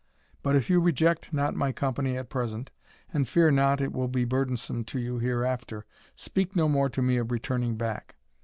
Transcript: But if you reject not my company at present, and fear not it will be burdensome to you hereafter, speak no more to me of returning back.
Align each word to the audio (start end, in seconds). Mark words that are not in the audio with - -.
But 0.41 0.55
if 0.55 0.67
you 0.67 0.79
reject 0.79 1.31
not 1.31 1.53
my 1.55 1.71
company 1.71 2.17
at 2.17 2.27
present, 2.31 2.71
and 3.13 3.27
fear 3.27 3.51
not 3.51 3.79
it 3.79 3.93
will 3.93 4.07
be 4.07 4.25
burdensome 4.25 4.83
to 4.85 4.99
you 4.99 5.19
hereafter, 5.19 5.85
speak 6.15 6.55
no 6.55 6.67
more 6.67 6.89
to 6.89 7.03
me 7.03 7.17
of 7.17 7.31
returning 7.31 7.75
back. 7.77 8.15